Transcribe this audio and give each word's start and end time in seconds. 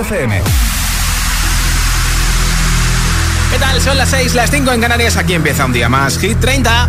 FM. 0.00 0.42
¿Qué 3.50 3.58
tal? 3.58 3.80
Son 3.82 3.98
las 3.98 4.08
6, 4.10 4.34
las 4.34 4.50
5 4.50 4.72
en 4.72 4.80
Canarias. 4.80 5.16
Aquí 5.16 5.34
empieza 5.34 5.64
un 5.64 5.72
día 5.72 5.88
más. 5.88 6.18
Hit 6.18 6.38
30. 6.40 6.88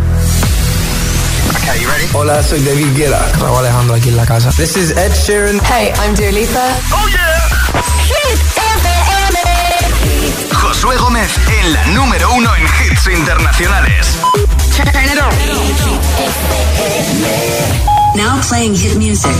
Okay, 1.56 1.80
you 1.80 1.88
ready? 1.88 2.08
Hola, 2.12 2.42
soy 2.42 2.60
David 2.62 2.96
Guetta. 2.96 3.20
Raúl 3.40 3.58
Alejandro 3.58 3.94
aquí 3.96 4.08
en 4.08 4.16
la 4.16 4.24
casa. 4.26 4.50
This 4.52 4.76
is 4.76 4.90
Ed 4.96 5.12
Sheeran. 5.12 5.60
Hey, 5.64 5.92
I'm 6.02 6.14
Dua 6.14 6.32
Lipa. 6.32 6.74
Oh 6.92 7.08
yeah. 7.08 7.50
Hit 8.06 8.40
FM. 8.56 9.38
Josué 10.54 10.96
Gómez 10.96 11.30
en 11.60 11.72
la 11.72 11.84
número 11.86 12.32
uno 12.32 12.54
en 12.56 12.62
hits 12.62 13.06
internacionales. 13.06 14.06
Turn 14.76 15.04
it 15.04 15.20
on. 15.20 15.32
Now 18.14 18.40
playing 18.46 18.74
hit 18.76 18.96
music. 18.96 19.30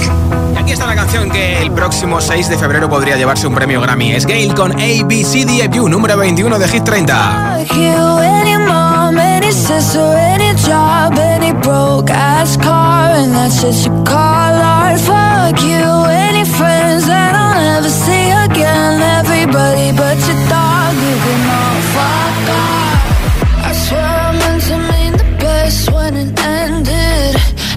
Y 0.55 0.57
aquí 0.57 0.73
está 0.73 0.86
la 0.86 0.95
canción 0.95 1.30
que 1.30 1.61
el 1.61 1.70
próximo 1.73 2.20
6 2.20 2.48
de 2.48 2.57
febrero 2.57 2.88
podría 2.88 3.16
llevarse 3.16 3.46
un 3.46 3.55
premio 3.55 3.80
Grammy. 3.82 4.12
Es 4.12 4.27
Gail 4.27 4.55
con 4.55 4.73
ABCDFU, 4.73 5.88
número 5.88 6.16
21 6.16 6.59
de 6.59 6.69
Hit 6.69 6.84
30. 6.84 7.59
Fuck 7.66 7.77
you, 7.77 8.19
any 8.19 8.56
mom, 8.56 9.19
any 9.19 9.52
sister, 9.52 10.00
any 10.16 10.55
job, 10.66 11.19
any 11.19 11.52
broke 11.52 12.11
ass 12.11 12.56
car, 12.56 13.14
and 13.14 13.34
that's 13.34 13.61
shit 13.61 13.74
you 13.84 13.92
call 14.05 14.16
art. 14.16 14.98
Fuck 15.00 15.61
you, 15.62 16.06
any 16.09 16.45
friends 16.45 17.06
that 17.06 17.34
I'll 17.34 17.61
never 17.61 17.91
see 17.91 18.30
again. 18.30 19.02
Everybody 19.20 19.92
but 19.92 20.16
your 20.27 20.48
dog, 20.48 20.95
you 20.95 21.16
can 21.20 21.50
all 21.50 21.80
fuck 21.92 22.50
off. 22.56 22.91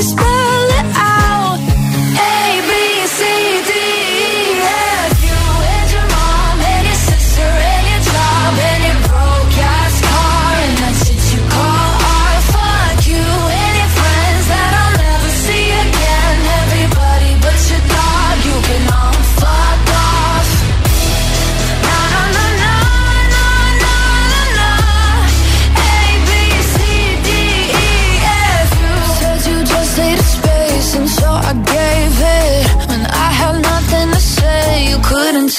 whisper 0.00 0.29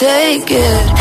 take 0.02 0.50
it. 0.50 1.01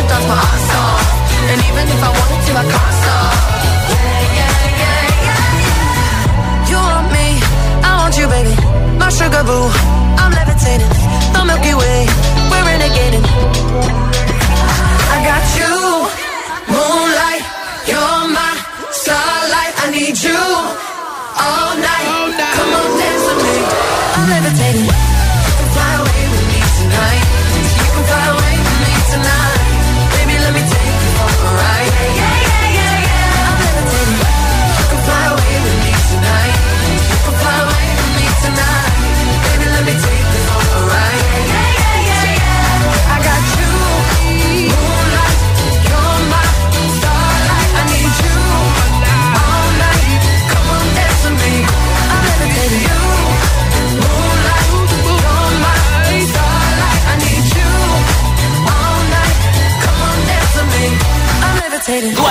to 0.00 0.08
dance 0.08 0.26
my 0.28 0.36
ass 0.36 0.70
off. 0.80 1.04
And 1.50 1.58
even 1.68 1.84
if 1.94 2.00
I 2.08 2.10
wanted 2.16 2.40
to, 2.46 2.52
I 2.62 2.64
can't 2.72 2.94
stop. 3.00 3.32
Yeah, 3.92 4.20
yeah, 4.38 4.54
yeah, 4.82 5.02
yeah, 5.26 5.28
yeah 5.28 6.70
You 6.70 6.78
want 6.88 7.08
me, 7.16 7.26
I 7.84 7.90
want 8.00 8.14
you, 8.20 8.26
baby. 8.34 8.54
My 9.00 9.08
sugar 9.10 9.42
boo, 9.44 9.66
I'm 10.20 10.32
levitating. 10.32 10.92
The 11.34 11.40
Milky 11.48 11.74
Way, 11.80 12.00
we're 12.50 12.64
renegading. 12.70 13.24
I 15.14 15.16
got 15.28 15.44
you, 15.58 15.74
moonlight 16.72 17.44
You're 17.90 18.24
my 18.36 18.52
starlight. 19.00 19.72
I 19.82 19.86
need 19.96 20.16
you 20.26 20.40
all 21.44 21.72
night, 21.88 22.06
all 22.14 22.28
night. 22.40 22.56
Come 22.56 22.72
on, 22.80 22.90
dance 23.00 23.24
with 23.28 23.40
me. 23.44 23.56
I'm 24.16 24.26
levitating. 24.32 24.88
Fly 25.74 25.92
away 26.02 26.22
with 26.32 26.46
me 26.50 26.60
tonight. 26.78 27.24
You 27.78 27.86
can 27.94 28.04
fly 28.10 28.24
away 28.34 28.54
with 28.64 28.78
me 28.84 28.92
tonight. 29.12 29.39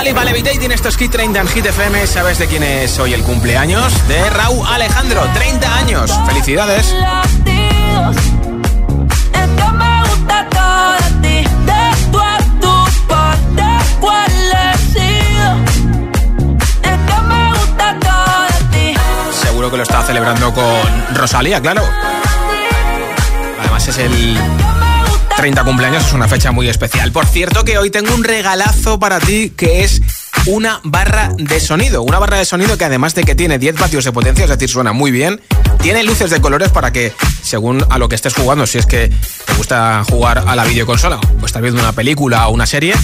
Duali 0.00 0.14
Valevitating, 0.14 0.60
tiene 0.60 0.74
estos 0.76 0.96
Hit 0.96 1.10
30 1.10 1.40
en 1.40 1.48
Hit 1.48 1.66
FM. 1.66 2.06
¿Sabes 2.06 2.38
de 2.38 2.46
quién 2.46 2.62
es 2.62 2.98
hoy 2.98 3.12
el 3.12 3.22
cumpleaños? 3.22 3.92
De 4.08 4.30
Raúl 4.30 4.66
Alejandro, 4.66 5.22
30 5.34 5.76
años. 5.76 6.10
¡Felicidades! 6.26 6.94
Seguro 19.42 19.70
que 19.70 19.76
lo 19.76 19.82
está 19.82 20.02
celebrando 20.02 20.54
con 20.54 21.14
Rosalía, 21.14 21.60
claro. 21.60 21.82
Además 23.60 23.86
es 23.86 23.98
el 23.98 24.38
30 25.40 25.64
cumpleaños 25.64 26.04
es 26.04 26.12
una 26.12 26.28
fecha 26.28 26.52
muy 26.52 26.68
especial. 26.68 27.12
Por 27.12 27.24
cierto 27.24 27.64
que 27.64 27.78
hoy 27.78 27.88
tengo 27.88 28.14
un 28.14 28.24
regalazo 28.24 28.98
para 28.98 29.18
ti 29.20 29.54
que 29.56 29.84
es 29.84 30.02
una 30.44 30.82
barra 30.84 31.32
de 31.38 31.58
sonido. 31.60 32.02
Una 32.02 32.18
barra 32.18 32.36
de 32.36 32.44
sonido 32.44 32.76
que 32.76 32.84
además 32.84 33.14
de 33.14 33.24
que 33.24 33.34
tiene 33.34 33.58
10 33.58 33.76
vatios 33.76 34.04
de 34.04 34.12
potencia, 34.12 34.44
es 34.44 34.50
decir, 34.50 34.68
suena 34.68 34.92
muy 34.92 35.10
bien, 35.10 35.40
tiene 35.80 36.02
luces 36.02 36.28
de 36.28 36.42
colores 36.42 36.68
para 36.68 36.92
que, 36.92 37.14
según 37.42 37.82
a 37.88 37.96
lo 37.96 38.10
que 38.10 38.16
estés 38.16 38.34
jugando, 38.34 38.66
si 38.66 38.76
es 38.76 38.84
que 38.84 39.10
te 39.46 39.54
gusta 39.54 40.04
jugar 40.10 40.44
a 40.46 40.54
la 40.54 40.64
videoconsola 40.64 41.18
o 41.40 41.46
estás 41.46 41.62
viendo 41.62 41.80
una 41.80 41.92
película 41.92 42.46
o 42.48 42.52
una 42.52 42.66
serie, 42.66 42.94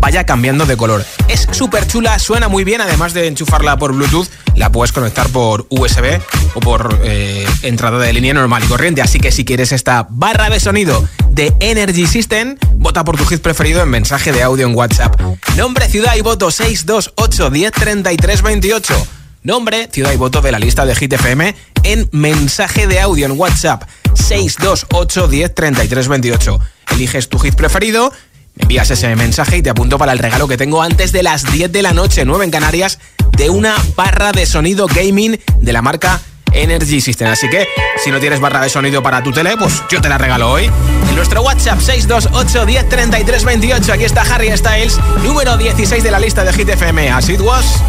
vaya 0.00 0.26
cambiando 0.26 0.66
de 0.66 0.76
color. 0.76 1.06
Es 1.28 1.46
súper 1.52 1.86
chula, 1.86 2.18
suena 2.18 2.48
muy 2.48 2.64
bien, 2.64 2.80
además 2.80 3.14
de 3.14 3.28
enchufarla 3.28 3.76
por 3.76 3.92
Bluetooth, 3.92 4.26
la 4.56 4.72
puedes 4.72 4.90
conectar 4.90 5.28
por 5.28 5.68
USB 5.70 6.20
o 6.54 6.60
por 6.60 7.00
eh, 7.04 7.46
entrada 7.62 7.98
de 7.98 8.12
línea 8.12 8.34
normal 8.34 8.62
y 8.64 8.66
corriente. 8.66 9.02
Así 9.02 9.18
que 9.18 9.32
si 9.32 9.44
quieres 9.44 9.72
esta 9.72 10.06
barra 10.08 10.50
de 10.50 10.60
sonido 10.60 11.06
de 11.30 11.52
Energy 11.60 12.06
System, 12.06 12.56
vota 12.76 13.04
por 13.04 13.16
tu 13.16 13.24
hit 13.26 13.40
preferido 13.40 13.82
en 13.82 13.88
mensaje 13.88 14.32
de 14.32 14.42
audio 14.42 14.66
en 14.66 14.74
WhatsApp. 14.74 15.20
Nombre, 15.56 15.88
ciudad 15.88 16.14
y 16.16 16.20
voto 16.20 16.50
628 16.50 17.50
10 17.50 17.72
33 17.72 18.42
28. 18.42 19.06
Nombre, 19.42 19.88
ciudad 19.92 20.12
y 20.12 20.16
voto 20.16 20.40
de 20.40 20.52
la 20.52 20.58
lista 20.58 20.86
de 20.86 20.94
Hit 20.94 21.12
FM 21.12 21.54
en 21.82 22.08
mensaje 22.12 22.86
de 22.86 23.00
audio 23.00 23.26
en 23.26 23.32
WhatsApp 23.38 23.82
628 24.14 25.28
10 25.28 25.54
33 25.54 26.08
28. 26.08 26.60
Eliges 26.92 27.28
tu 27.28 27.38
hit 27.38 27.54
preferido 27.54 28.10
me 28.56 28.62
envías 28.62 28.90
ese 28.90 29.14
mensaje 29.16 29.56
y 29.56 29.62
te 29.62 29.70
apunto 29.70 29.98
para 29.98 30.12
el 30.12 30.18
regalo 30.18 30.46
que 30.46 30.56
tengo 30.56 30.80
antes 30.80 31.10
de 31.10 31.24
las 31.24 31.50
10 31.50 31.72
de 31.72 31.82
la 31.82 31.92
noche, 31.92 32.24
9 32.24 32.44
en 32.44 32.50
Canarias, 32.52 33.00
de 33.36 33.50
una 33.50 33.74
barra 33.96 34.30
de 34.30 34.46
sonido 34.46 34.86
gaming 34.86 35.40
de 35.58 35.72
la 35.72 35.82
marca 35.82 36.20
Energy 36.52 37.00
System. 37.00 37.28
Así 37.28 37.48
que 37.48 37.66
si 38.02 38.10
no 38.10 38.20
tienes 38.20 38.40
barra 38.40 38.62
de 38.62 38.68
sonido 38.68 39.02
para 39.02 39.22
tu 39.22 39.32
tele, 39.32 39.56
pues 39.56 39.82
yo 39.90 40.00
te 40.00 40.08
la 40.08 40.18
regalo 40.18 40.50
hoy. 40.50 40.70
En 41.08 41.16
nuestro 41.16 41.42
WhatsApp 41.42 41.80
628 41.80 42.66
10 42.66 43.44
28, 43.44 43.92
aquí 43.92 44.04
está 44.04 44.22
Harry 44.22 44.56
Styles, 44.56 44.98
número 45.22 45.56
16 45.56 46.02
de 46.02 46.10
la 46.10 46.18
lista 46.18 46.44
de 46.44 46.52
Hit 46.52 46.68
FM. 46.68 47.10
As 47.10 47.28
it 47.28 47.40
was. 47.40 47.80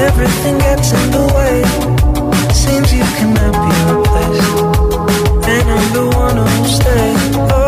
everything 0.00 0.58
gets 0.58 0.92
in 0.92 1.10
the 1.10 1.24
way. 1.34 1.56
Seems 2.52 2.92
you 2.92 3.04
cannot 3.18 3.54
be 3.64 3.74
replaced, 3.92 4.67
I'm 6.38 6.44
the 6.44 6.50
one 6.50 6.56
who'll 6.56 6.64
stay. 6.64 7.67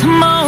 smile. 0.00 0.39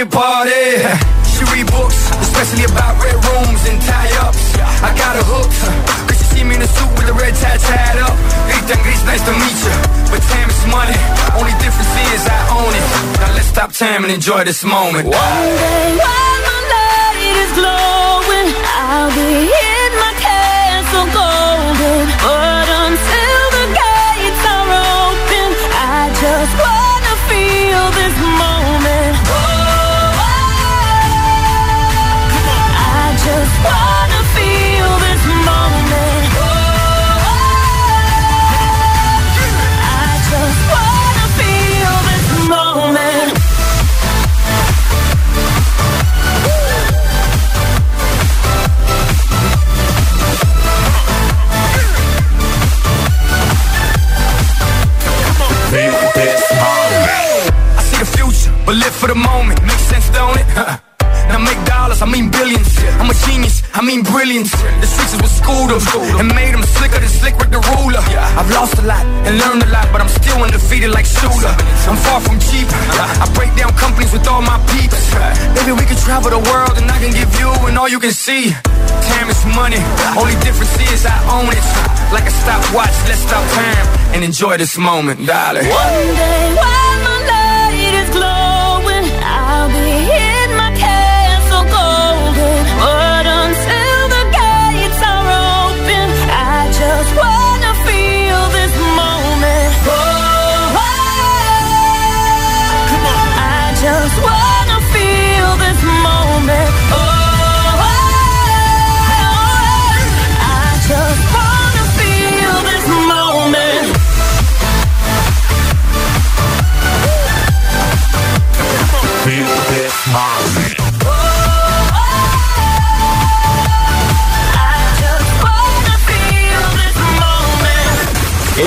Can 0.00 0.08
party. 0.08 0.80
She 1.28 1.44
read 1.52 1.68
books, 1.68 1.98
especially 2.24 2.64
about 2.64 2.96
red 3.04 3.16
rooms 3.28 3.60
and 3.68 3.76
tie 3.84 4.12
ups. 4.24 4.56
I 4.80 4.90
got 4.96 5.12
her 5.16 5.26
hooked. 5.28 5.60
Cause 6.08 6.16
she 6.16 6.40
see 6.40 6.44
me 6.44 6.56
in 6.56 6.62
a 6.62 6.66
suit 6.68 6.90
with 6.96 7.08
a 7.12 7.16
red 7.20 7.34
tie 7.36 7.60
tied 7.60 7.98
up. 8.00 8.16
And 8.48 8.80
Greece, 8.84 9.04
nice 9.04 9.20
to 9.28 9.34
meet 9.36 9.58
you. 9.60 9.76
But 10.08 10.22
time 10.32 10.48
is 10.48 10.62
money. 10.72 10.96
Only 11.36 11.52
difference 11.60 11.92
is 12.16 12.24
I 12.24 12.40
own 12.56 12.72
it. 12.72 12.86
Now 13.20 13.34
let's 13.36 13.50
stop 13.52 13.72
time 13.72 14.04
and 14.04 14.12
enjoy 14.12 14.44
this 14.44 14.64
moment. 14.64 15.04
One 15.04 15.44
day 15.60 15.88
while 16.00 16.40
my 16.48 16.60
light 16.72 17.36
is 17.44 17.52
glowing, 17.60 18.48
I'll 18.88 19.12
be 19.12 19.52
in 19.52 19.90
my 20.00 20.12
castle 20.24 21.08
golden. 21.12 22.08
But 22.24 22.39
Travel 76.22 76.42
the 76.42 76.50
world 76.50 76.76
and 76.76 76.90
I 76.90 76.98
can 76.98 77.12
give 77.12 77.32
you 77.40 77.48
and 77.66 77.78
all 77.78 77.88
you 77.88 77.98
can 77.98 78.12
see. 78.12 78.50
Time 78.52 79.30
is 79.30 79.42
money, 79.56 79.80
only 80.18 80.34
difference 80.44 80.76
is 80.92 81.06
I 81.06 81.16
own 81.32 81.48
it. 81.48 81.64
Like 82.12 82.26
a 82.26 82.30
stopwatch, 82.30 82.92
let's 83.08 83.20
stop 83.20 83.42
time 83.52 83.86
and 84.14 84.22
enjoy 84.22 84.58
this 84.58 84.76
moment, 84.76 85.26
darling. 85.26 85.64
One 85.64 86.14
day 86.14 86.54
while 86.56 86.89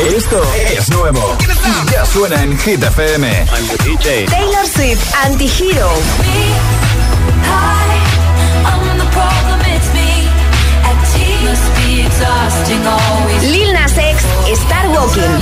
Esto 0.06 0.44
es 0.78 0.90
nuevo. 0.90 1.38
Ya 1.92 2.06
suena 2.06 2.44
en 2.44 2.58
Hit 2.60 2.84
FM. 2.84 3.46
Taylor 4.30 4.68
Swift, 4.68 5.16
Antihero. 5.24 5.90
Lil 13.50 13.74
Nas 13.74 13.98
X, 13.98 14.24
Star 14.52 14.90
Walking. 14.90 15.40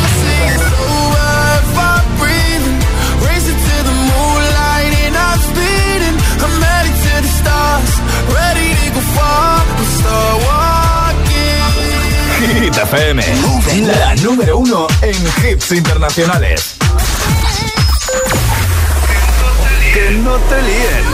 Hit 12.62 12.78
FM. 12.78 13.24
La 13.88 14.13
número 14.17 14.60
uno 14.60 14.86
en 15.02 15.15
hits 15.43 15.71
internacionales. 15.71 16.76
Que 19.91 20.12
no 20.12 20.36
te 20.38 20.62
líen. 20.62 21.06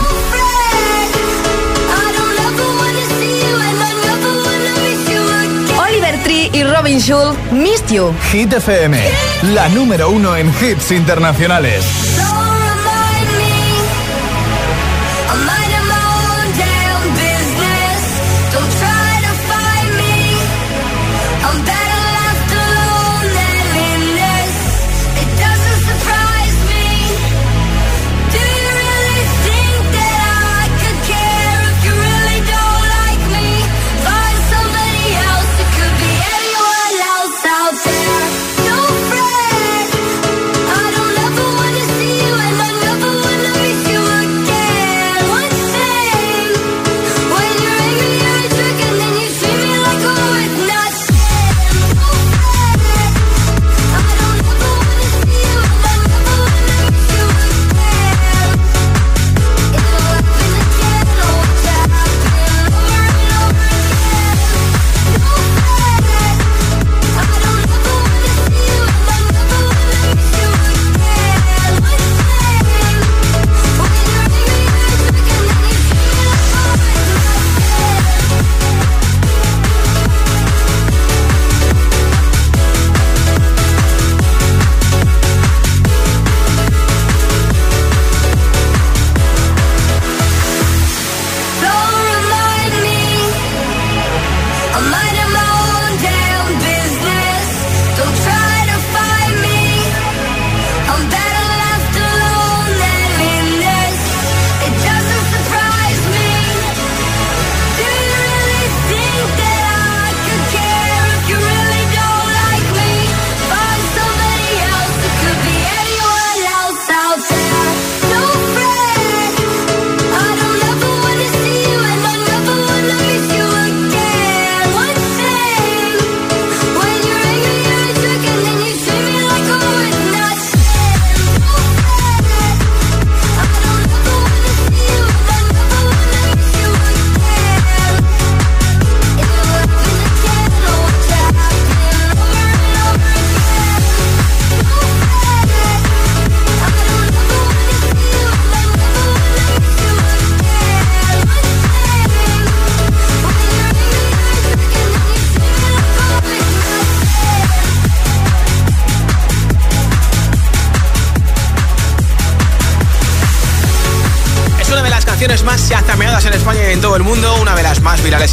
Oliver 5.78 6.22
Tree 6.22 6.50
y 6.52 6.64
Robin 6.64 7.00
Schulz, 7.00 7.38
Missed 7.50 7.88
You. 7.88 8.12
Hit 8.30 8.52
FM. 8.52 9.00
La 9.54 9.70
número 9.70 10.10
uno 10.10 10.36
en 10.36 10.48
hits 10.60 10.90
internacionales. 10.90 11.82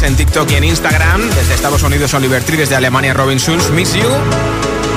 En 0.06 0.16
TikTok 0.16 0.50
y 0.52 0.54
en 0.54 0.64
Instagram. 0.64 1.28
Desde 1.30 1.54
Estados 1.54 1.82
Unidos, 1.82 2.14
Oliver 2.14 2.42
Tree, 2.44 2.56
desde 2.56 2.76
Alemania, 2.76 3.12
Robin 3.12 3.38
Schulz, 3.38 3.70
Miss 3.70 3.92
You. 3.94 4.08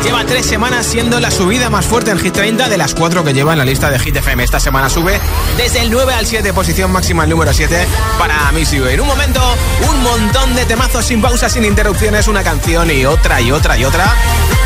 Lleva 0.03 0.23
tres 0.25 0.45
semanas 0.45 0.85
siendo 0.85 1.19
la 1.19 1.31
subida 1.31 1.69
más 1.69 1.85
fuerte 1.85 2.11
en 2.11 2.19
Hit 2.19 2.33
30 2.33 2.69
de 2.69 2.77
las 2.77 2.93
cuatro 2.93 3.23
que 3.23 3.33
lleva 3.33 3.51
en 3.51 3.59
la 3.59 3.65
lista 3.65 3.89
de 3.89 3.99
Hit 3.99 4.15
FM. 4.15 4.43
Esta 4.43 4.59
semana 4.59 4.89
sube 4.89 5.19
desde 5.57 5.81
el 5.81 5.91
9 5.91 6.13
al 6.13 6.25
7, 6.25 6.53
posición 6.53 6.91
máxima 6.91 7.23
el 7.23 7.29
número 7.31 7.51
7 7.51 7.87
para 8.17 8.51
Miss 8.51 8.71
You. 8.71 8.85
En 8.85 9.01
un 9.01 9.07
momento, 9.07 9.41
un 9.89 10.03
montón 10.03 10.55
de 10.55 10.65
temazos 10.65 11.05
sin 11.05 11.21
pausas, 11.21 11.51
sin 11.51 11.65
interrupciones, 11.65 12.27
una 12.27 12.43
canción 12.43 12.89
y 12.91 13.05
otra 13.05 13.41
y 13.41 13.51
otra 13.51 13.77
y 13.77 13.85
otra. 13.85 14.05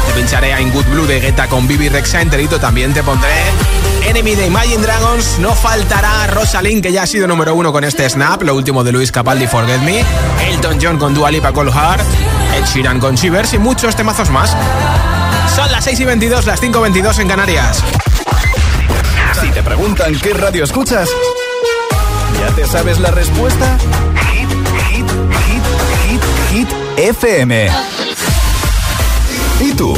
Te 0.08 0.14
pincharé 0.14 0.54
a 0.54 0.62
In 0.62 0.72
Good 0.72 0.86
Blue 0.86 1.08
de 1.08 1.20
Guetta 1.20 1.48
con 1.48 1.68
Bibi 1.68 1.90
Rexa 1.90 2.22
enterito. 2.22 2.60
También 2.60 2.94
te 2.94 3.02
pondré 3.02 3.32
Enemy 4.14 4.36
de 4.36 4.46
Imagine 4.46 4.84
Dragons. 4.84 5.40
No 5.40 5.56
faltará 5.56 6.28
Rosalind, 6.28 6.84
que 6.84 6.92
ya 6.92 7.02
ha 7.02 7.08
sido 7.08 7.26
número 7.26 7.56
uno 7.56 7.72
con 7.72 7.84
este 7.84 8.08
Snap. 8.08 8.44
Lo 8.44 8.54
último 8.54 8.84
de 8.84 8.92
Luis 8.92 9.12
Capaldi, 9.12 9.48
Forget 9.48 9.82
Me. 9.82 10.06
Elton 10.50 10.78
John 10.80 11.00
con 11.00 11.16
Dua 11.16 11.32
Lipa, 11.32 11.52
Cold 11.52 11.74
Heart. 11.74 12.06
Ed 12.56 12.64
Sheeran 12.64 13.00
con 13.00 13.16
Shivers 13.16 13.56
y 13.56 13.58
muchos 13.58 13.96
temazos 13.96 14.30
más. 14.30 14.56
Son 15.56 15.72
las 15.72 15.84
6 15.86 16.02
y 16.02 16.06
22, 16.06 16.46
las 16.46 16.60
5 16.60 16.78
y 16.78 16.82
22 16.84 17.20
en 17.20 17.28
Canarias. 17.28 17.84
Si 19.42 19.50
te 19.50 19.64
preguntan 19.64 20.14
qué 20.20 20.32
radio 20.36 20.64
escuchas, 20.64 21.10
¿ya 22.40 22.56
te 22.56 22.68
sabes 22.68 23.00
la 23.00 23.10
respuesta? 23.10 23.80
Hit, 24.32 24.50
hit, 24.92 25.08
hit, 25.48 26.22
hit, 26.52 26.68
hit, 26.68 26.70
FM. 26.98 27.72
¿Y 29.60 29.74
tú? 29.74 29.98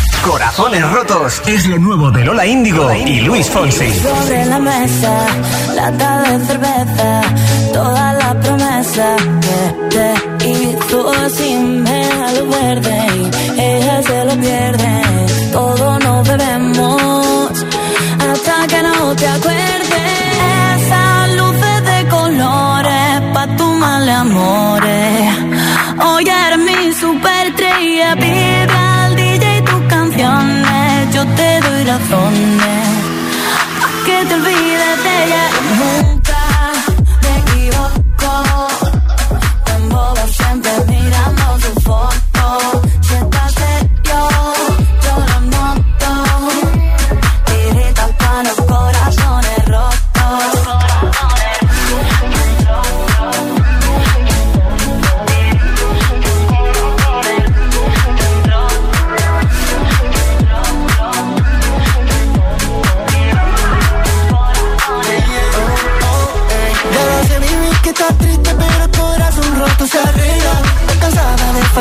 Corazones 0.23 0.87
rotos 0.91 1.41
es 1.47 1.65
lo 1.67 1.79
nuevo 1.79 2.11
de 2.11 2.23
Lola 2.23 2.45
Índigo 2.45 2.93
y 2.93 3.21
Luis 3.21 3.49
Fonsi. 3.49 3.91
Sobre 3.91 4.45
la 4.45 4.59
mesa, 4.59 5.25
lata 5.75 6.21
de 6.21 6.45
cerveza, 6.45 7.21
toda 7.73 8.13
la 8.13 8.39
promesa 8.39 9.15
que 9.89 9.97
te 9.97 10.47
hizo 10.47 11.29
sin 11.29 11.83
lo 11.83 12.47
verde 12.47 13.07
y 13.55 13.61
ella 13.61 14.03
se 14.03 14.25
lo 14.25 14.35
pierde. 14.39 15.01
Todo 15.51 15.99
nos 15.99 16.27
bebemos 16.27 17.51
hasta 18.19 18.67
que 18.67 18.83
no 18.83 19.15
te 19.15 19.27
acuerdes. 19.27 19.91
Esas 20.77 21.35
luces 21.35 21.83
de 21.83 22.09
colores 22.09 23.21
pa' 23.33 23.47
tu 23.57 23.65
mal 23.73 24.07
amores. 24.07 25.35
Hoy 26.05 26.25
eres 26.29 26.59
mi 26.59 26.93
superestrella, 26.93 28.15
pide 28.15 28.60
yo 31.21 31.27
te 31.35 31.59
doy 31.61 31.83
razones 31.83 32.87
pa' 33.79 34.05
que 34.05 34.25
te 34.25 34.33
olvides 34.33 35.03
de 35.03 35.23
ella. 35.23 36.10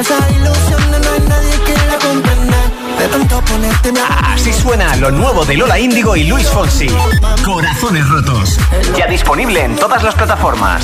Falsas 0.02 0.30
ilusiones, 0.30 1.00
no 1.00 1.12
hay 1.12 1.20
nadie 1.28 1.60
que 1.64 1.86
la 1.86 1.98
comprenda. 1.98 2.56
De 2.98 3.08
tanto 3.08 3.44
ponerte 3.44 3.92
mi 3.92 3.98
Así 4.24 4.52
suena 4.52 4.96
lo 4.96 5.10
nuevo 5.10 5.44
de 5.44 5.56
Lola 5.56 5.78
Índigo 5.78 6.16
y 6.16 6.24
Luis 6.24 6.46
Fonsi. 6.48 6.88
Corazones 7.44 8.08
rotos. 8.08 8.56
Ya 8.96 9.06
disponible 9.06 9.64
en 9.64 9.76
todas 9.76 10.02
las 10.02 10.14
plataformas. 10.14 10.82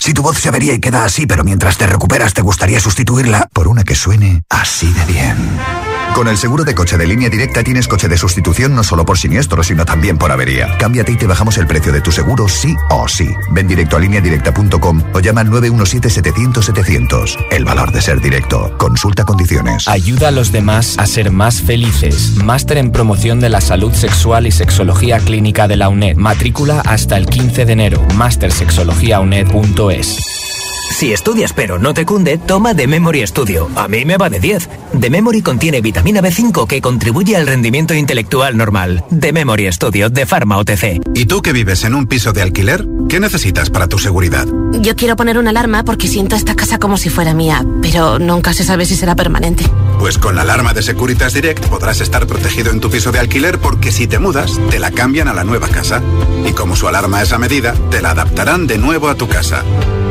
Si 0.00 0.12
tu 0.12 0.22
voz 0.22 0.38
se 0.38 0.48
avería 0.48 0.74
y 0.74 0.80
queda 0.80 1.04
así, 1.04 1.26
pero 1.26 1.44
mientras 1.44 1.78
te 1.78 1.86
recuperas 1.86 2.34
te 2.34 2.42
gustaría 2.42 2.80
sustituirla 2.80 3.48
por 3.52 3.68
una 3.68 3.84
que 3.84 3.94
suene 3.94 4.42
así 4.50 4.92
de 4.92 5.04
bien. 5.04 5.81
Con 6.14 6.28
el 6.28 6.36
seguro 6.36 6.62
de 6.64 6.74
coche 6.74 6.98
de 6.98 7.06
línea 7.06 7.30
directa 7.30 7.64
tienes 7.64 7.88
coche 7.88 8.06
de 8.06 8.18
sustitución 8.18 8.74
no 8.74 8.84
solo 8.84 9.06
por 9.06 9.16
siniestro, 9.16 9.62
sino 9.62 9.86
también 9.86 10.18
por 10.18 10.30
avería. 10.30 10.76
Cámbiate 10.78 11.12
y 11.12 11.16
te 11.16 11.26
bajamos 11.26 11.56
el 11.56 11.66
precio 11.66 11.90
de 11.90 12.02
tu 12.02 12.12
seguro 12.12 12.48
sí 12.48 12.76
o 12.90 13.08
sí. 13.08 13.34
Ven 13.50 13.66
directo 13.66 13.96
a 13.96 14.00
lineadirecta.com 14.00 15.02
o 15.14 15.20
llama 15.20 15.40
al 15.40 15.48
917-700-700. 15.48 17.46
El 17.50 17.64
valor 17.64 17.92
de 17.92 18.02
ser 18.02 18.20
directo. 18.20 18.76
Consulta 18.76 19.24
condiciones. 19.24 19.88
Ayuda 19.88 20.28
a 20.28 20.32
los 20.32 20.52
demás 20.52 20.98
a 20.98 21.06
ser 21.06 21.30
más 21.30 21.62
felices. 21.62 22.36
Máster 22.36 22.76
en 22.76 22.92
promoción 22.92 23.40
de 23.40 23.48
la 23.48 23.62
salud 23.62 23.94
sexual 23.94 24.46
y 24.46 24.50
sexología 24.50 25.18
clínica 25.18 25.66
de 25.66 25.76
la 25.76 25.88
UNED. 25.88 26.16
Matrícula 26.16 26.80
hasta 26.80 27.16
el 27.16 27.24
15 27.26 27.64
de 27.64 27.72
enero. 27.72 28.06
Mastersexologiauned.es. 28.14 30.61
Si 30.92 31.10
estudias 31.12 31.52
pero 31.54 31.78
no 31.78 31.94
te 31.94 32.04
cunde, 32.04 32.36
toma 32.36 32.74
The 32.74 32.86
Memory 32.86 33.26
Studio. 33.26 33.70
A 33.76 33.88
mí 33.88 34.04
me 34.04 34.18
va 34.18 34.28
de 34.28 34.38
10. 34.38 34.68
The 35.00 35.08
Memory 35.08 35.40
contiene 35.40 35.80
vitamina 35.80 36.20
B5 36.20 36.66
que 36.66 36.82
contribuye 36.82 37.34
al 37.34 37.46
rendimiento 37.46 37.94
intelectual 37.94 38.56
normal. 38.56 39.02
The 39.18 39.32
Memory 39.32 39.72
Studio 39.72 40.10
de 40.10 40.26
Pharma 40.26 40.58
OTC. 40.58 41.00
¿Y 41.14 41.24
tú 41.24 41.40
que 41.40 41.54
vives 41.54 41.84
en 41.84 41.94
un 41.94 42.06
piso 42.06 42.32
de 42.32 42.42
alquiler? 42.42 42.86
¿Qué 43.08 43.18
necesitas 43.20 43.70
para 43.70 43.88
tu 43.88 43.98
seguridad? 43.98 44.46
Yo 44.80 44.94
quiero 44.94 45.16
poner 45.16 45.38
una 45.38 45.50
alarma 45.50 45.82
porque 45.82 46.08
siento 46.08 46.36
esta 46.36 46.54
casa 46.54 46.78
como 46.78 46.98
si 46.98 47.08
fuera 47.08 47.32
mía, 47.34 47.64
pero 47.80 48.18
nunca 48.18 48.52
se 48.52 48.62
sabe 48.62 48.84
si 48.84 48.94
será 48.94 49.16
permanente. 49.16 49.64
Pues 49.98 50.18
con 50.18 50.36
la 50.36 50.42
alarma 50.42 50.74
de 50.74 50.82
Securitas 50.82 51.32
Direct 51.32 51.66
podrás 51.66 52.00
estar 52.00 52.26
protegido 52.26 52.70
en 52.70 52.80
tu 52.80 52.90
piso 52.90 53.12
de 53.12 53.18
alquiler 53.18 53.58
porque 53.58 53.92
si 53.92 54.06
te 54.06 54.18
mudas, 54.18 54.60
te 54.70 54.78
la 54.78 54.90
cambian 54.90 55.28
a 55.28 55.34
la 55.34 55.44
nueva 55.44 55.68
casa. 55.68 56.02
Y 56.46 56.52
como 56.52 56.76
su 56.76 56.86
alarma 56.86 57.22
es 57.22 57.32
a 57.32 57.38
medida, 57.38 57.74
te 57.90 58.02
la 58.02 58.10
adaptarán 58.10 58.66
de 58.66 58.78
nuevo 58.78 59.08
a 59.08 59.14
tu 59.14 59.26
casa. 59.26 59.64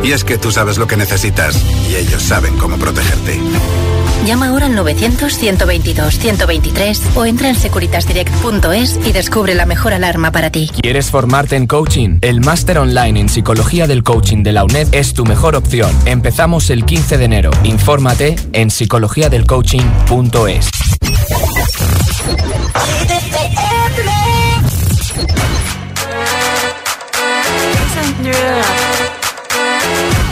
Y 0.03 0.13
es 0.13 0.23
que 0.23 0.39
tú 0.39 0.51
sabes 0.51 0.70
lo 0.77 0.87
que 0.87 0.97
necesitas 0.97 1.55
y 1.89 1.95
ellos 1.95 2.21
saben 2.21 2.57
cómo 2.57 2.77
protegerte. 2.77 3.39
Llama 4.25 4.49
ahora 4.49 4.65
al 4.67 4.77
900-122-123 4.77 7.15
o 7.15 7.25
entra 7.25 7.49
en 7.49 7.55
securitasdirect.es 7.55 8.99
y 9.05 9.13
descubre 9.13 9.55
la 9.55 9.65
mejor 9.65 9.93
alarma 9.93 10.31
para 10.31 10.51
ti. 10.51 10.69
¿Quieres 10.79 11.09
formarte 11.09 11.55
en 11.55 11.65
coaching? 11.65 12.19
El 12.21 12.41
máster 12.41 12.77
online 12.77 13.19
en 13.19 13.29
psicología 13.29 13.87
del 13.87 14.03
coaching 14.03 14.43
de 14.43 14.51
la 14.51 14.63
UNED 14.63 14.89
es 14.91 15.15
tu 15.15 15.25
mejor 15.25 15.55
opción. 15.55 15.89
Empezamos 16.05 16.69
el 16.69 16.85
15 16.85 17.17
de 17.17 17.25
enero. 17.25 17.49
Infórmate 17.63 18.35
en 18.53 18.69
psicologiadelcoaching.es. 18.69 20.69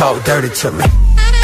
talk 0.00 0.24
dirty 0.24 0.48
to 0.48 0.72
me. 0.72 1.39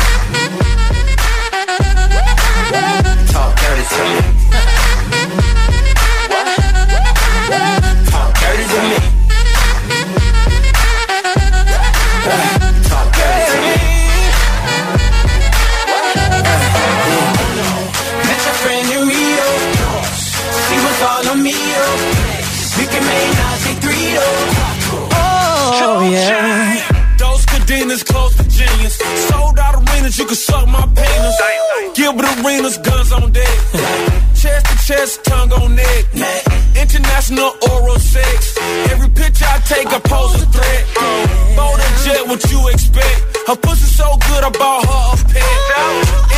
Arenas, 32.45 32.77
guns 32.79 33.13
on 33.13 33.33
deck. 33.33 33.57
chest 34.37 34.67
to 34.67 34.77
chest, 34.85 35.25
tongue 35.25 35.53
on 35.53 35.75
neck. 35.75 36.05
International 36.77 37.51
oral 37.73 37.99
sex. 37.99 38.57
Every 38.93 39.09
picture 39.09 39.47
I 39.49 39.59
take, 39.65 39.89
I 39.89 40.01
pose 40.01 40.43
a 40.43 40.47
threat. 40.47 40.85
Bold 41.57 41.81
and 41.81 41.97
jet, 42.05 42.23
what 42.29 42.41
you 42.51 42.61
expect? 42.69 43.21
Her 43.49 43.57
pussy 43.57 43.89
so 43.89 44.05
good, 44.29 44.43
I 44.45 44.51
bought 44.51 44.85
her 44.85 45.05
a 45.13 45.25
pet. 45.33 45.57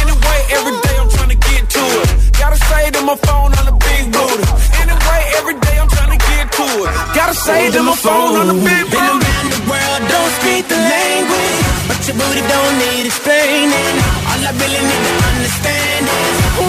Anyway, 0.02 0.38
every 0.54 0.76
day 0.86 0.96
I'm 1.02 1.10
trying 1.10 1.32
to 1.34 1.40
get 1.50 1.62
to 1.66 1.82
it. 1.82 2.08
Gotta 2.38 2.58
say 2.70 2.90
to 2.94 3.00
my 3.02 3.16
phone 3.16 3.50
on 3.58 3.64
the 3.66 3.76
big 3.76 4.04
booty. 4.14 4.44
Anyway, 4.78 5.20
every 5.38 5.56
day 5.58 5.76
I'm 5.82 5.88
trying 5.88 6.14
to 6.14 6.20
get 6.30 6.46
to 6.52 6.66
it. 6.86 6.90
Gotta 7.18 7.34
say 7.34 7.70
to 7.74 7.82
my 7.82 7.96
phone 7.96 8.38
on 8.38 8.46
the 8.46 8.58
big 8.62 8.84
booty. 8.86 9.02
Been 9.02 9.18
around 9.18 9.48
the 9.50 9.62
world, 9.66 10.00
don't 10.06 10.32
speak 10.38 10.62
the 10.70 10.78
language. 10.78 11.58
But 11.90 12.00
your 12.06 12.16
booty 12.22 12.42
don't 12.46 12.74
need 12.86 13.04
explaining. 13.10 14.27
I 14.44 14.50
really 14.52 14.82
need 14.90 15.04
to 15.08 15.14
understand 15.30 16.06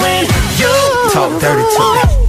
when 0.01 0.25
you 0.59 0.73
Talk 1.13 1.31
dirty 1.41 1.63
to 1.75 2.23
me. 2.23 2.28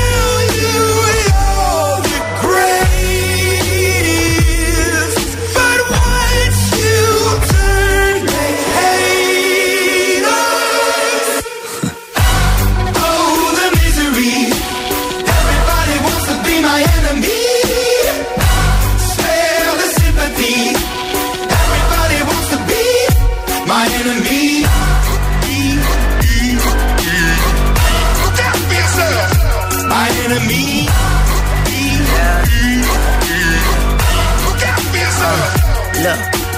Look, 36.01 36.40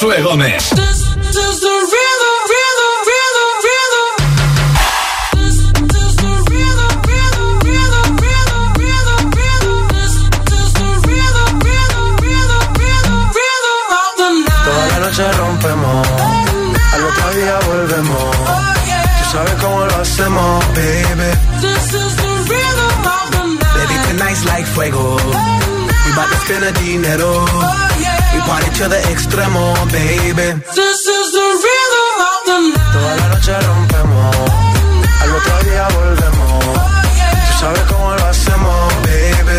Josué 0.00 0.22
Gómez. 0.22 0.70
Toda 14.64 14.86
la 14.86 14.98
noche 15.00 15.32
rompemos, 15.32 16.08
al 16.92 17.04
otro 17.04 17.30
día 17.34 17.58
volvemos. 17.66 18.36
Tú 18.36 19.30
sabes 19.32 19.54
cómo 19.54 19.84
lo 19.84 19.96
hacemos, 19.96 20.64
baby. 20.76 21.30
Baby, 23.74 23.94
tonight's 24.06 24.44
like 24.44 24.66
fuego. 24.66 25.16
We 25.16 26.12
bout 26.14 26.30
to 26.30 26.36
spend 26.36 26.62
the 26.62 26.72
dinero. 26.84 28.07
To 28.48 28.88
the 28.88 28.96
extremo, 29.12 29.74
baby. 29.92 30.48
Toda 32.92 33.16
la 33.16 33.28
noche 33.28 33.52
rompemos, 33.60 34.36
al 35.20 35.34
otro 35.36 35.58
día 35.64 35.88
volvemos. 35.88 36.64
Tú 36.64 37.58
sabes 37.60 37.82
cómo 37.90 38.14
lo 38.14 38.24
hacemos. 38.24 38.94
Baby, 39.02 39.58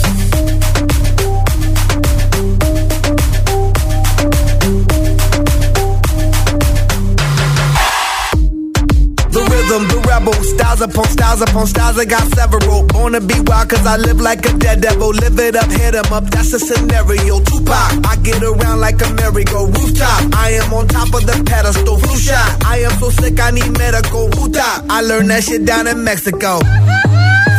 Styles 10.81 10.95
upon 10.95 11.05
styles 11.11 11.41
upon 11.41 11.67
styles, 11.67 11.99
I 11.99 12.05
got 12.05 12.23
several. 12.33 12.83
Born 12.83 13.13
to 13.13 13.21
be 13.21 13.39
wild, 13.41 13.69
cause 13.69 13.85
I 13.85 13.97
live 13.97 14.19
like 14.19 14.45
a 14.45 14.53
dead 14.57 14.81
devil. 14.81 15.09
Live 15.09 15.37
it 15.39 15.55
up, 15.55 15.69
hit 15.69 15.95
'em 15.95 16.11
up, 16.11 16.29
that's 16.29 16.53
a 16.53 16.59
scenario. 16.59 17.39
Tupac, 17.39 18.05
I 18.05 18.15
get 18.23 18.41
around 18.41 18.79
like 18.79 19.01
a 19.01 19.09
merry-go 19.13 19.67
rooftop. 19.67 20.35
I 20.35 20.51
am 20.61 20.73
on 20.73 20.87
top 20.87 21.13
of 21.13 21.25
the 21.25 21.43
pedestal, 21.45 21.97
flu 21.99 22.17
shot. 22.17 22.65
I 22.65 22.79
am 22.79 22.93
so 22.99 23.09
sick, 23.09 23.39
I 23.39 23.51
need 23.51 23.77
medical. 23.77 24.29
Huta, 24.31 24.83
I 24.89 25.01
learned 25.01 25.29
that 25.29 25.43
shit 25.43 25.65
down 25.65 25.87
in 25.87 26.03
Mexico. 26.03 26.59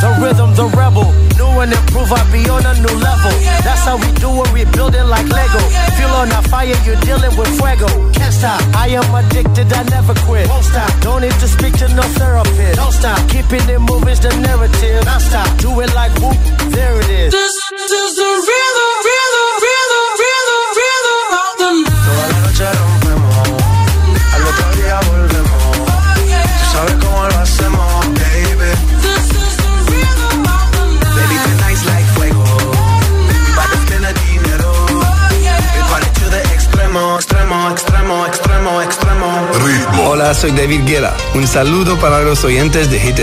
The 0.03 0.11
rhythm, 0.21 0.55
the 0.57 0.67
rebel. 0.77 1.07
New 1.39 1.61
and 1.63 1.73
improved, 1.73 2.13
I 2.13 2.23
be 2.33 2.49
on 2.51 2.67
a 2.67 2.75
new 2.75 2.97
level. 2.99 3.35
That's 3.83 3.99
how 3.99 4.07
we 4.07 4.15
do 4.23 4.31
it, 4.31 4.53
we 4.55 4.63
build 4.71 4.95
it 4.95 5.03
like 5.03 5.27
Lego. 5.27 5.59
Feel 5.99 6.15
on 6.15 6.31
a 6.31 6.41
fire, 6.47 6.71
you're 6.87 7.03
dealing 7.03 7.35
with 7.37 7.51
fuego. 7.59 7.89
Can't 8.15 8.33
stop, 8.33 8.63
I 8.77 8.95
am 8.95 9.11
addicted, 9.13 9.73
I 9.73 9.83
never 9.91 10.15
quit. 10.23 10.49
Won't 10.49 10.65
stop, 10.65 11.01
don't 11.01 11.23
need 11.23 11.35
to 11.43 11.49
speak 11.49 11.75
to 11.83 11.89
no 11.89 12.03
therapist. 12.15 12.77
Don't 12.79 12.93
stop, 12.93 13.19
keeping 13.29 13.67
it 13.69 13.81
moving's 13.81 14.21
the 14.21 14.31
narrative. 14.39 15.05
Non 15.05 15.19
stop, 15.19 15.59
do 15.59 15.81
it 15.81 15.93
like 15.99 16.15
whoop, 16.23 16.39
there 16.71 16.95
it 16.95 17.11
is. 17.11 17.33
This 17.33 17.59
is 17.91 18.15
the 18.15 18.31
rhythm, 18.47 18.92
soy 40.35 40.53
David 40.53 40.85
Guerra. 40.87 41.15
Un 41.35 41.47
saludo 41.47 41.99
para 41.99 42.23
los 42.23 42.45
oyentes 42.45 42.91
de 42.91 42.99
Hit 42.99 43.19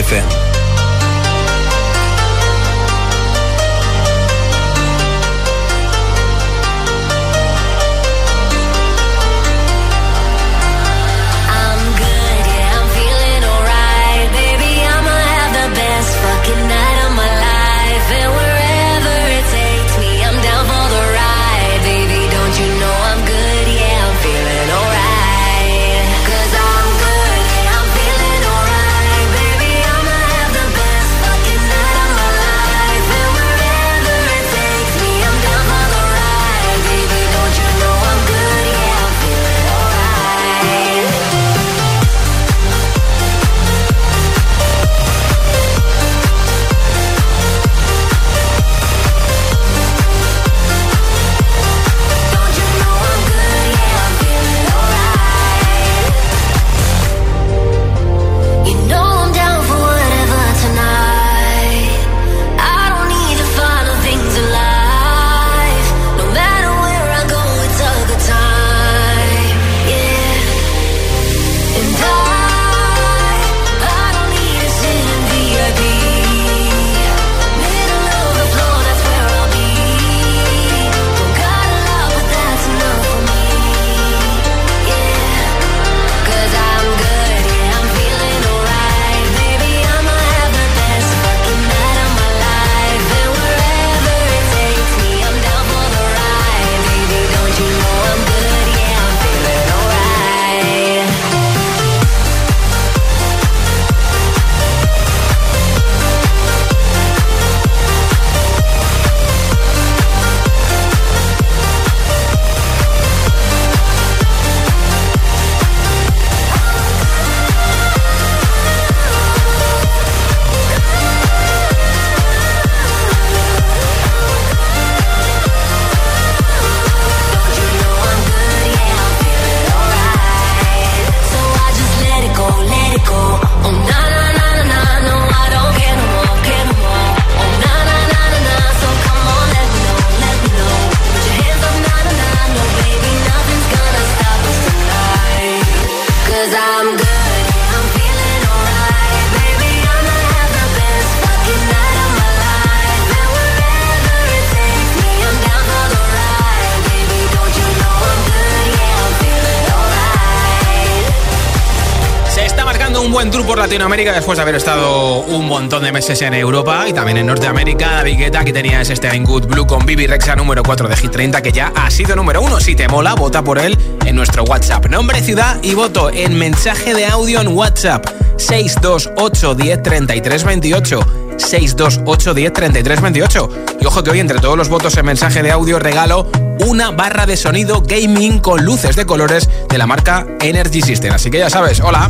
Latinoamérica 163.69 164.13
después 164.13 164.35
de 164.35 164.41
haber 164.41 164.55
estado 164.55 165.19
un 165.19 165.45
montón 165.45 165.83
de 165.83 165.91
meses 165.91 166.19
en 166.23 166.33
Europa 166.33 166.87
y 166.87 166.93
también 166.93 167.19
en 167.19 167.27
Norteamérica. 167.27 167.97
David 167.97 168.17
Guetta, 168.17 168.39
aquí 168.39 168.51
tenías 168.51 168.89
este 168.89 169.09
I'm 169.09 169.23
Good 169.23 169.45
Blue 169.45 169.67
con 169.67 169.85
Bibi 169.85 170.07
Rexa 170.07 170.35
número 170.35 170.63
4 170.63 170.87
de 170.87 170.95
Hit 170.95 171.11
30 171.11 171.43
que 171.43 171.51
ya 171.51 171.71
ha 171.75 171.91
sido 171.91 172.15
número 172.15 172.41
1. 172.41 172.61
Si 172.61 172.73
te 172.73 172.87
mola, 172.87 173.13
vota 173.13 173.43
por 173.43 173.59
él 173.59 173.77
en 174.07 174.15
nuestro 174.15 174.43
WhatsApp. 174.43 174.87
Nombre, 174.87 175.21
ciudad 175.21 175.59
y 175.61 175.75
voto 175.75 176.09
en 176.09 176.39
mensaje 176.39 176.95
de 176.95 177.05
audio 177.05 177.41
en 177.41 177.49
WhatsApp 177.49 178.07
628 178.37 179.53
10 179.53 179.83
33 179.83 180.43
28. 180.45 180.99
628 181.37 182.33
10 182.33 182.53
33 182.53 183.01
28. 183.01 183.49
Y 183.81 183.85
ojo 183.85 184.03
que 184.03 184.09
hoy 184.09 184.19
entre 184.19 184.39
todos 184.39 184.57
los 184.57 184.69
votos 184.69 184.97
en 184.97 185.05
mensaje 185.05 185.43
de 185.43 185.51
audio 185.51 185.77
regalo 185.77 186.27
una 186.65 186.89
barra 186.89 187.27
de 187.27 187.37
sonido 187.37 187.83
gaming 187.85 188.39
con 188.39 188.65
luces 188.65 188.95
de 188.95 189.05
colores 189.05 189.47
de 189.69 189.77
la 189.77 189.85
marca 189.85 190.25
Energy 190.41 190.81
System. 190.81 191.13
Así 191.13 191.29
que 191.29 191.37
ya 191.37 191.51
sabes, 191.51 191.81
hola. 191.81 192.09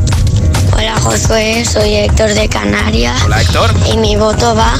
Hola 0.74 0.96
Josué, 1.02 1.66
soy 1.66 1.96
Héctor 1.96 2.34
de 2.34 2.48
Canarias. 2.50 3.22
Hola 3.26 3.42
Héctor. 3.42 3.74
Y 3.94 3.98
mi 3.98 4.16
voto 4.16 4.56
va 4.56 4.74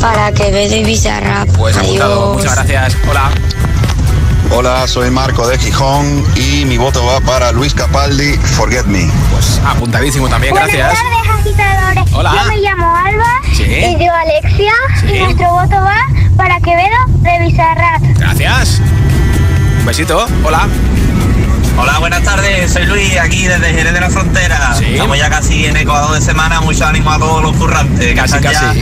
para 0.00 0.32
Quevedo 0.32 0.74
y 0.76 0.84
Bizarrap. 0.84 1.48
Pues 1.56 1.76
apuntado, 1.76 2.14
Adiós. 2.24 2.36
muchas 2.36 2.54
gracias. 2.54 2.96
Hola. 3.08 3.30
Hola, 4.50 4.86
soy 4.88 5.10
Marco 5.10 5.46
de 5.46 5.58
Gijón 5.58 6.24
y 6.36 6.64
mi 6.64 6.78
voto 6.78 7.04
va 7.04 7.20
para 7.20 7.52
Luis 7.52 7.74
Capaldi, 7.74 8.32
Forget 8.36 8.86
Me. 8.86 9.08
Pues 9.30 9.60
apuntadísimo 9.64 10.28
también, 10.28 10.54
gracias. 10.54 10.94
Buenas 10.98 11.26
tardes, 11.26 11.46
agitadores. 11.46 12.12
Hola. 12.14 12.32
Yo 12.34 12.48
me 12.48 12.56
llamo 12.58 12.96
Alba 12.96 13.32
Sí. 13.54 13.64
y 13.64 14.04
yo 14.04 14.12
Alexia 14.12 14.72
Sí. 15.00 15.06
y 15.16 15.18
nuestro 15.20 15.50
voto 15.50 15.74
va 15.76 15.98
para 16.36 16.58
Quevedo 16.60 16.96
de 17.20 17.38
Bizarrap. 17.46 18.02
Gracias. 18.18 18.80
Un 19.80 19.86
besito. 19.86 20.26
Hola. 20.44 20.66
Hola, 21.80 21.98
buenas 21.98 22.22
tardes. 22.24 22.72
Soy 22.72 22.86
Luis, 22.86 23.16
aquí 23.18 23.46
desde 23.46 23.72
Jerez 23.72 23.92
de 23.94 24.00
la 24.00 24.10
Frontera. 24.10 24.74
Estamos 24.80 25.16
ya 25.16 25.30
casi 25.30 25.66
en 25.66 25.76
Ecuador 25.76 26.12
de 26.14 26.20
semana. 26.20 26.60
Mucho 26.60 26.84
ánimo 26.86 27.10
a 27.12 27.18
todos 27.18 27.42
los 27.42 27.56
currantes. 27.56 28.06
que 28.06 28.14
Casi, 28.14 28.36
están 28.36 28.52
ya 28.52 28.60
casi. 28.60 28.80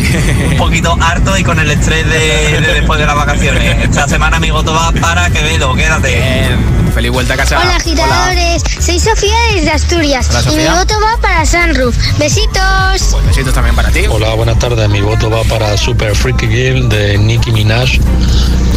un 0.53 0.57
poquito 0.57 0.97
hartos 1.01 1.39
y 1.39 1.45
con 1.45 1.59
el 1.59 1.71
estrés 1.71 2.09
de, 2.09 2.61
de 2.61 2.75
después 2.75 2.99
de 2.99 3.07
las 3.07 3.15
vacaciones. 3.15 3.85
Esta 3.85 4.09
semana 4.09 4.39
mi 4.41 4.51
voto 4.51 4.73
va 4.73 4.93
para 4.93 5.29
Quevedo. 5.31 5.75
Quédate. 5.75 6.49
Feliz 6.95 7.11
vuelta 7.13 7.35
a 7.35 7.37
casa. 7.37 7.61
Hola, 7.61 7.77
agitadores. 7.77 8.63
Soy 8.81 8.99
Sofía 8.99 9.35
desde 9.55 9.71
Asturias 9.71 10.29
Hola, 10.31 10.53
y 10.53 10.57
mi 10.57 10.65
voto 10.67 10.95
va 11.05 11.21
para 11.21 11.45
Sunroof. 11.45 11.95
Besitos. 12.19 13.09
Pues 13.13 13.27
besitos 13.27 13.53
también 13.53 13.77
para 13.77 13.91
ti. 13.91 14.01
Hola, 14.09 14.33
buenas 14.35 14.59
tardes. 14.59 14.89
Mi 14.89 15.03
voto 15.03 15.29
va 15.29 15.43
para 15.45 15.77
Super 15.77 16.15
Freaky 16.17 16.47
Girl 16.49 16.89
de 16.89 17.19
Nicki 17.19 17.53
Minaj. 17.53 17.99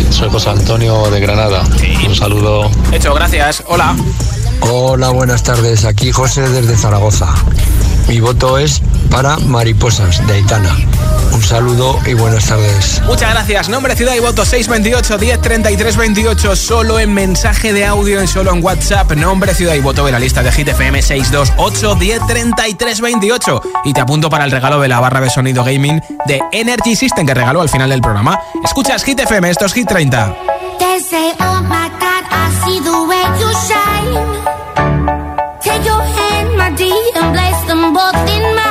Soy 0.10 0.30
José 0.30 0.50
Antonio 0.50 1.10
de 1.10 1.20
Granada. 1.20 1.64
Un 2.08 2.16
saludo. 2.16 2.70
Hecho, 2.92 3.14
gracias. 3.14 3.64
Hola. 3.68 3.96
Hola, 4.62 5.10
buenas 5.10 5.44
tardes. 5.44 5.86
Aquí 5.86 6.12
José 6.12 6.50
desde 6.50 6.76
Zaragoza. 6.76 7.34
Mi 8.10 8.20
voto 8.20 8.58
es 8.58 8.82
para 9.12 9.38
Mariposas 9.38 10.26
de 10.26 10.34
Aitana. 10.34 10.76
Un 11.32 11.44
saludo 11.44 12.00
y 12.08 12.16
buenas 12.16 12.48
tardes. 12.48 13.04
Muchas 13.06 13.32
gracias. 13.32 13.70
Nombre, 13.70 13.96
ciudad 13.96 14.16
y 14.16 14.20
voto 14.20 14.44
628 14.46 15.20
10 15.20 15.42
33 15.42 15.96
28. 15.96 16.56
Solo 16.56 17.00
en 17.00 17.14
mensaje 17.14 17.72
de 17.72 17.86
audio 17.86 18.24
y 18.24 18.28
solo 18.28 18.52
en 18.52 18.64
WhatsApp. 18.64 19.12
Nombre, 19.12 19.54
ciudad 19.54 19.76
y 19.76 19.80
voto 19.80 20.04
de 20.08 20.12
la 20.12 20.18
lista 20.18 20.42
de 20.42 20.52
Hit 20.52 20.70
FM 20.70 21.04
628 21.04 21.96
10 21.96 22.28
33 22.28 23.00
28. 23.00 23.62
Y 23.86 23.94
te 23.94 24.02
apunto 24.02 24.28
para 24.28 24.44
el 24.44 24.50
regalo 24.50 24.82
de 24.82 24.88
la 24.88 25.00
barra 25.00 25.22
de 25.22 25.30
sonido 25.30 25.64
gaming 25.64 26.02
de 26.26 26.42
Energy 26.52 26.96
System 26.96 27.28
que 27.28 27.36
regaló 27.36 27.62
al 27.62 27.70
final 27.70 27.92
del 27.92 28.02
programa. 28.02 28.40
Escuchas 28.64 29.04
Hit 29.04 29.20
FM, 29.20 29.52
esto 29.52 29.68
es 29.68 29.74
Hit 29.74 29.88
30. 29.88 30.36
D 36.80 36.86
and 37.14 37.36
place 37.36 37.62
them 37.68 37.94
both 37.94 38.16
in 38.30 38.56
my 38.56 38.69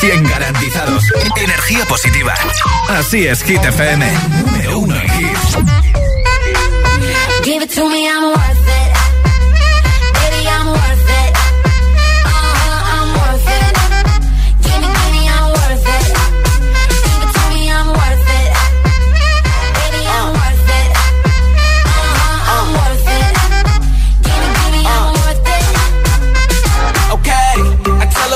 100% 0.00 0.28
garantizados. 0.28 1.04
Energía 1.36 1.84
positiva. 1.86 2.34
Así 2.88 3.26
es, 3.26 3.42
Hit 3.42 3.64
FM. 3.64 4.06
Número 4.44 4.78
uno 4.78 4.96
en 4.96 5.04
hits. 5.04 5.56
Give 7.44 7.62
it 7.64 7.70
to 7.74 7.88
me, 7.88 8.06
I'm 8.08 8.24
worth 8.24 8.40
it. 8.40 8.92
Baby, 10.12 10.48
I'm 10.48 10.66
worth 10.68 11.00
it. 11.00 11.05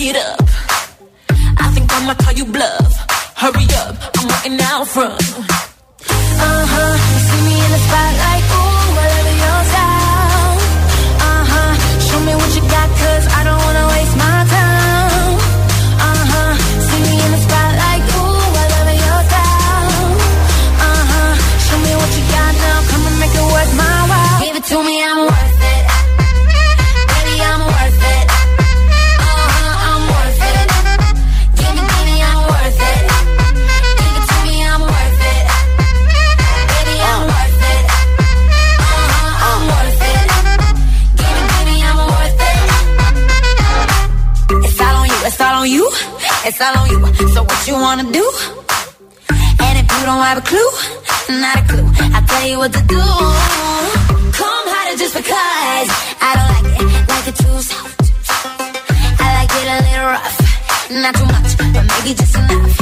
it 0.00 0.16
up. 0.16 0.40
I 1.58 1.70
think 1.74 1.92
I'ma 1.92 2.14
call 2.14 2.32
you 2.32 2.46
bluff. 2.46 2.92
Hurry 3.36 3.66
up, 3.84 3.96
I'm 4.18 4.28
waiting 4.28 4.60
out 4.60 4.86
front. 4.88 5.20
Uh 5.20 6.64
huh. 6.72 6.96
See 7.26 7.42
me 7.46 7.56
in 7.64 7.70
the 7.74 7.80
spotlight, 7.86 8.44
what 52.60 52.74
to 52.74 52.82
do. 52.82 53.00
Come 54.38 54.66
harder 54.72 54.98
just 54.98 55.16
because 55.16 55.88
I 56.20 56.30
don't 56.36 56.48
like 56.52 56.68
it, 56.78 57.08
like 57.08 57.28
it 57.28 57.36
too 57.42 57.58
soft. 57.62 58.12
I 59.18 59.28
like 59.38 59.52
it 59.60 59.66
a 59.66 59.78
little 59.88 60.08
rough, 60.12 60.38
not 60.90 61.14
too 61.14 61.24
much, 61.24 61.56
but 61.56 61.84
maybe 61.88 62.14
just 62.14 62.36
enough. 62.36 62.79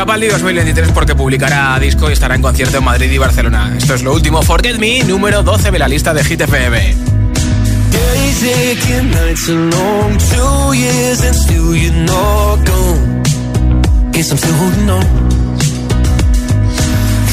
Capaldi 0.00 0.28
2023 0.28 0.92
porque 0.92 1.14
publicará 1.14 1.78
disco 1.78 2.08
y 2.08 2.14
estará 2.14 2.34
en 2.34 2.40
concierto 2.40 2.78
en 2.78 2.84
Madrid 2.84 3.12
y 3.12 3.18
Barcelona. 3.18 3.74
Esto 3.76 3.92
es 3.92 4.02
lo 4.02 4.14
último. 4.14 4.40
Forget 4.40 4.78
Me, 4.78 5.04
número 5.04 5.42
12 5.42 5.70
de 5.70 5.78
la 5.78 5.88
lista 5.88 6.14
de 6.14 6.24
Hit 6.24 6.40
FM. 6.40 6.96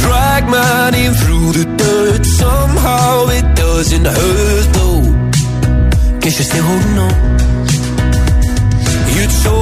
Drag 0.02 0.50
my 0.50 1.10
through 1.24 1.54
the 1.54 1.66
dirt, 1.78 2.26
somehow 2.26 3.30
it 3.30 3.46
doesn't 3.56 4.06
hurt 4.06 4.74
though. 4.74 4.98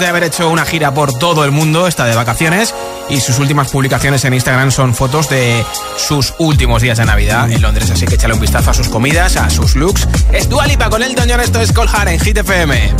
de 0.00 0.06
haber 0.06 0.24
hecho 0.24 0.48
una 0.50 0.64
gira 0.64 0.92
por 0.92 1.12
todo 1.12 1.44
el 1.44 1.50
mundo, 1.50 1.86
está 1.86 2.04
de 2.04 2.14
vacaciones 2.14 2.74
y 3.08 3.20
sus 3.20 3.38
últimas 3.38 3.68
publicaciones 3.70 4.24
en 4.24 4.34
Instagram 4.34 4.70
son 4.70 4.94
fotos 4.94 5.28
de 5.28 5.64
sus 5.96 6.34
últimos 6.38 6.82
días 6.82 6.98
de 6.98 7.04
Navidad 7.04 7.50
en 7.50 7.62
Londres, 7.62 7.90
así 7.90 8.06
que 8.06 8.16
échale 8.16 8.34
un 8.34 8.40
vistazo 8.40 8.70
a 8.70 8.74
sus 8.74 8.88
comidas, 8.88 9.36
a 9.36 9.48
sus 9.50 9.76
looks. 9.76 10.08
Es 10.32 10.48
Dualipa 10.48 10.90
con 10.90 11.02
el 11.02 11.14
John, 11.16 11.40
esto 11.40 11.60
es 11.60 11.72
Colhar 11.72 12.08
en 12.08 12.20
Hit 12.20 12.38
FM. 12.38 12.94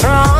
strong 0.00 0.39